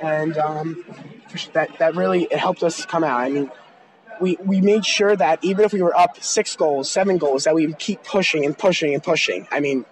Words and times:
and 0.00 0.36
um, 0.38 0.84
that 1.52 1.78
that 1.78 1.94
really 1.94 2.24
it 2.24 2.38
helped 2.38 2.62
us 2.62 2.84
come 2.84 3.04
out. 3.04 3.20
I 3.20 3.28
mean, 3.28 3.50
we 4.20 4.36
we 4.44 4.60
made 4.60 4.84
sure 4.84 5.16
that 5.16 5.38
even 5.42 5.64
if 5.64 5.72
we 5.72 5.82
were 5.82 5.96
up 5.96 6.22
six 6.22 6.56
goals, 6.56 6.90
seven 6.90 7.18
goals, 7.18 7.44
that 7.44 7.54
we 7.54 7.66
would 7.66 7.78
keep 7.78 8.02
pushing 8.04 8.44
and 8.44 8.56
pushing 8.56 8.94
and 8.94 9.02
pushing. 9.02 9.46
I 9.50 9.60
mean, 9.60 9.84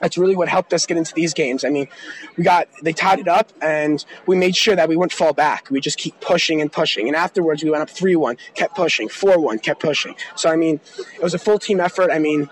that's 0.00 0.16
really 0.16 0.36
what 0.36 0.48
helped 0.48 0.72
us 0.72 0.86
get 0.86 0.96
into 0.96 1.14
these 1.14 1.34
games. 1.34 1.64
I 1.64 1.70
mean, 1.70 1.88
we 2.36 2.44
got 2.44 2.68
they 2.82 2.92
tied 2.92 3.18
it 3.18 3.28
up, 3.28 3.52
and 3.60 4.04
we 4.26 4.36
made 4.36 4.56
sure 4.56 4.76
that 4.76 4.88
we 4.88 4.96
wouldn't 4.96 5.12
fall 5.12 5.32
back. 5.32 5.70
We 5.70 5.80
just 5.80 5.98
keep 5.98 6.20
pushing 6.20 6.60
and 6.60 6.72
pushing, 6.72 7.08
and 7.08 7.16
afterwards 7.16 7.62
we 7.62 7.70
went 7.70 7.82
up 7.82 7.90
three 7.90 8.16
one, 8.16 8.36
kept 8.54 8.76
pushing, 8.76 9.08
four 9.08 9.38
one, 9.38 9.58
kept 9.58 9.80
pushing. 9.80 10.14
So 10.36 10.50
I 10.50 10.56
mean, 10.56 10.80
it 10.98 11.22
was 11.22 11.34
a 11.34 11.38
full 11.38 11.58
team 11.58 11.80
effort. 11.80 12.10
I 12.10 12.18
mean, 12.18 12.48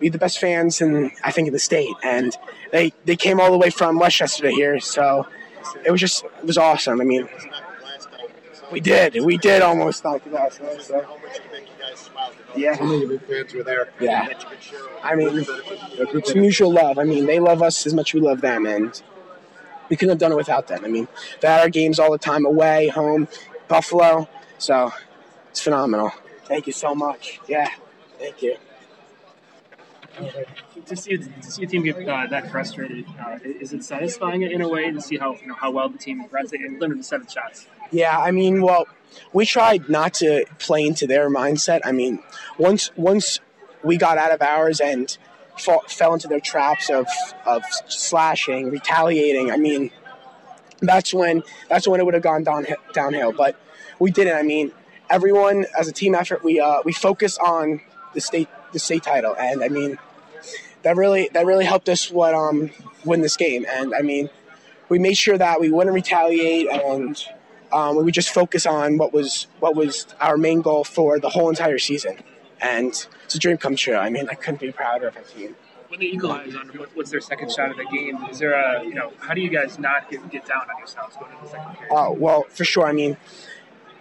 we 0.00 0.08
the 0.08 0.18
best 0.18 0.38
fans 0.38 0.80
in 0.80 1.10
I 1.22 1.30
think 1.30 1.48
in 1.48 1.52
the 1.52 1.58
state, 1.58 1.94
and 2.02 2.36
they 2.72 2.92
they 3.04 3.16
came 3.16 3.40
all 3.40 3.50
the 3.50 3.58
way 3.58 3.70
from 3.70 3.98
Westchester 3.98 4.44
to 4.44 4.50
here. 4.50 4.80
So 4.80 5.26
it 5.84 5.90
was 5.90 6.00
just 6.00 6.24
it 6.24 6.44
was 6.44 6.58
awesome. 6.58 7.00
I 7.00 7.04
mean, 7.04 7.28
we 8.70 8.80
did 8.80 9.16
we 9.24 9.36
did 9.36 9.62
almost 9.62 10.04
knock 10.04 10.26
it 10.26 10.34
out. 10.34 10.52
So, 10.52 10.78
so. 10.78 11.18
Yeah. 12.56 12.76
The 12.76 13.20
fans 13.28 13.54
were 13.54 13.62
there. 13.62 13.88
Yeah. 14.00 14.28
I 15.02 15.14
mean, 15.14 15.44
it's 15.48 16.34
mutual 16.34 16.72
love. 16.72 16.98
I 16.98 17.04
mean, 17.04 17.26
they 17.26 17.40
love 17.40 17.62
us 17.62 17.86
as 17.86 17.94
much 17.94 18.10
as 18.10 18.20
we 18.20 18.26
love 18.26 18.40
them, 18.40 18.66
and 18.66 19.00
we 19.88 19.96
couldn't 19.96 20.10
have 20.10 20.18
done 20.18 20.32
it 20.32 20.36
without 20.36 20.68
them. 20.68 20.84
I 20.84 20.88
mean, 20.88 21.08
they 21.40 21.48
had 21.48 21.60
our 21.60 21.68
games 21.68 21.98
all 21.98 22.12
the 22.12 22.18
time, 22.18 22.46
away, 22.46 22.88
home, 22.88 23.28
Buffalo. 23.68 24.28
So 24.58 24.92
it's 25.50 25.60
phenomenal. 25.60 26.12
Thank 26.44 26.66
you 26.66 26.72
so 26.72 26.94
much. 26.94 27.40
Yeah. 27.48 27.68
Thank 28.18 28.42
you. 28.42 28.56
To 30.86 30.96
see, 30.96 31.16
to 31.16 31.42
see 31.42 31.64
a 31.64 31.66
team 31.66 31.82
get 31.82 32.08
uh, 32.08 32.26
that 32.28 32.50
frustrated, 32.50 33.06
uh, 33.18 33.38
is 33.42 33.72
it 33.72 33.84
satisfying 33.84 34.42
in 34.42 34.60
a 34.60 34.68
way 34.68 34.90
to 34.90 35.00
see 35.00 35.16
how 35.16 35.34
you 35.34 35.48
know 35.48 35.54
how 35.54 35.70
well 35.70 35.88
the 35.88 35.98
team 35.98 36.26
runs 36.30 36.52
it 36.52 36.60
and 36.60 36.78
limited 36.78 37.00
to 37.00 37.04
seven 37.04 37.26
shots? 37.26 37.66
Yeah, 37.90 38.18
I 38.18 38.30
mean, 38.30 38.62
well, 38.62 38.86
we 39.32 39.46
tried 39.46 39.88
not 39.88 40.14
to 40.14 40.44
play 40.58 40.86
into 40.86 41.06
their 41.06 41.30
mindset. 41.30 41.80
I 41.84 41.92
mean, 41.92 42.20
once 42.58 42.90
once 42.96 43.40
we 43.82 43.96
got 43.96 44.18
out 44.18 44.30
of 44.30 44.40
ours 44.42 44.80
and 44.80 45.16
fell 45.58 46.14
into 46.14 46.28
their 46.28 46.40
traps 46.40 46.90
of 46.90 47.06
of 47.46 47.62
slashing, 47.88 48.70
retaliating. 48.70 49.50
I 49.50 49.56
mean, 49.56 49.90
that's 50.80 51.12
when 51.14 51.42
that's 51.68 51.88
when 51.88 52.00
it 52.00 52.04
would 52.04 52.14
have 52.14 52.22
gone 52.22 52.44
down 52.44 52.66
downhill. 52.92 53.32
But 53.32 53.56
we 53.98 54.10
didn't. 54.10 54.36
I 54.36 54.42
mean, 54.42 54.72
everyone 55.10 55.66
as 55.78 55.88
a 55.88 55.92
team 55.92 56.14
effort, 56.14 56.42
we 56.44 56.60
uh, 56.60 56.80
we 56.84 56.92
focus 56.92 57.38
on 57.38 57.80
the 58.14 58.20
state 58.20 58.48
the 58.72 58.78
state 58.78 59.02
title, 59.02 59.34
and 59.38 59.62
I 59.62 59.68
mean, 59.68 59.98
that 60.82 60.96
really 60.96 61.28
that 61.32 61.46
really 61.46 61.64
helped 61.64 61.88
us 61.88 62.10
what 62.10 62.34
um 62.34 62.70
win 63.04 63.20
this 63.20 63.36
game. 63.36 63.66
And 63.68 63.94
I 63.94 64.02
mean, 64.02 64.30
we 64.88 64.98
made 64.98 65.16
sure 65.16 65.36
that 65.36 65.60
we 65.60 65.70
wouldn't 65.70 65.94
retaliate 65.94 66.68
and 66.68 67.22
um, 67.74 67.96
we 67.96 68.04
would 68.04 68.14
just 68.14 68.30
focus 68.30 68.66
on 68.66 68.98
what 68.98 69.12
was 69.12 69.48
what 69.58 69.74
was 69.74 70.06
our 70.20 70.36
main 70.36 70.62
goal 70.62 70.84
for 70.84 71.18
the 71.18 71.28
whole 71.28 71.48
entire 71.48 71.78
season, 71.78 72.18
and 72.60 73.06
it's 73.24 73.34
a 73.34 73.38
dream 73.38 73.58
come 73.58 73.74
true. 73.74 73.96
I 73.96 74.10
mean, 74.10 74.28
I 74.30 74.34
couldn't 74.34 74.60
be 74.60 74.70
prouder 74.70 75.08
of 75.08 75.16
our 75.16 75.24
team. 75.24 75.56
When 75.88 76.00
they 76.00 76.06
equalize 76.06 76.54
on 76.54 76.68
what's 76.94 77.10
their 77.10 77.20
second 77.20 77.50
shot 77.52 77.70
of 77.70 77.76
the 77.76 77.84
game, 77.84 78.24
is 78.30 78.38
there 78.38 78.52
a 78.52 78.84
you 78.84 78.94
know 78.94 79.12
how 79.18 79.34
do 79.34 79.40
you 79.40 79.50
guys 79.50 79.78
not 79.78 80.08
get, 80.08 80.28
get 80.30 80.46
down 80.46 80.62
on 80.70 80.78
yourselves 80.78 81.16
going 81.16 81.32
into 81.32 81.44
the 81.44 81.50
second 81.50 81.74
period? 81.74 81.92
Oh 81.92 82.12
well, 82.12 82.44
for 82.48 82.64
sure. 82.64 82.86
I 82.86 82.92
mean, 82.92 83.16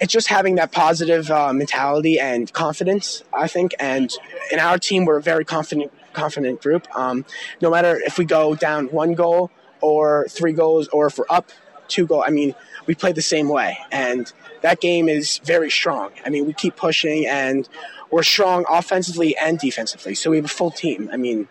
it's 0.04 0.12
just 0.12 0.28
having 0.28 0.56
that 0.56 0.74
positive 0.74 1.32
uh, 1.32 1.54
mentality 1.54 2.20
and 2.20 2.52
confidence. 2.52 3.24
I 3.34 3.48
think, 3.48 3.74
and 3.80 4.12
in 4.52 4.60
our 4.60 4.78
team, 4.78 5.06
we're 5.06 5.16
a 5.16 5.22
very 5.22 5.46
confident 5.46 5.94
confident 6.12 6.62
group. 6.62 6.94
Um, 6.94 7.24
no 7.62 7.72
matter 7.72 7.96
if 8.06 8.18
we 8.18 8.26
go 8.26 8.54
down 8.54 8.88
one 8.88 9.14
goal 9.14 9.50
or 9.80 10.28
three 10.30 10.52
goals, 10.52 10.90
or 10.90 11.08
if 11.08 11.18
we're 11.18 11.26
up 11.30 11.52
two 11.88 12.06
goals, 12.06 12.26
I 12.28 12.32
mean 12.32 12.54
we 12.86 12.96
play 12.96 13.14
the 13.14 13.22
same 13.22 13.48
way. 13.48 13.78
And 13.94 14.30
that 14.62 14.82
game 14.82 15.08
is 15.08 15.38
very 15.38 15.72
strong. 15.72 16.12
I 16.26 16.30
mean, 16.30 16.46
we 16.46 16.52
keep 16.52 16.76
pushing 16.76 17.26
and 17.26 17.70
we're 18.12 18.24
strong 18.24 18.66
offensively 18.70 19.38
and 19.38 19.58
defensively. 19.58 20.16
So 20.16 20.32
we 20.32 20.36
have 20.36 20.46
a 20.46 20.50
full 20.50 20.72
team. 20.72 21.10
I 21.14 21.16
mean, 21.16 21.48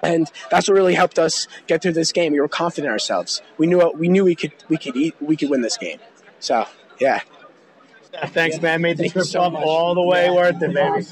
and 0.00 0.30
that's 0.48 0.68
what 0.68 0.74
really 0.74 0.94
helped 0.94 1.18
us 1.18 1.48
get 1.66 1.82
through 1.82 1.94
this 1.94 2.12
game. 2.12 2.34
We 2.34 2.40
were 2.40 2.46
confident 2.46 2.86
in 2.86 2.92
ourselves. 2.92 3.42
We 3.58 3.66
knew 3.66 3.90
we 3.96 4.08
knew 4.08 4.24
we 4.24 4.36
could 4.36 4.52
we 4.68 4.76
could 4.76 4.94
eat, 4.94 5.16
we 5.20 5.36
could 5.36 5.50
win 5.50 5.62
this 5.62 5.76
game. 5.76 5.98
So 6.38 6.68
yeah. 7.00 7.22
Thanks, 8.26 8.60
man. 8.60 8.82
Made 8.82 8.98
the 8.98 9.08
trip 9.08 9.24
so 9.24 9.40
up 9.40 9.54
all 9.54 9.94
the 9.94 10.02
way 10.02 10.26
yeah. 10.26 10.34
worth 10.34 10.62
it, 10.62 10.74
baby. 10.74 11.06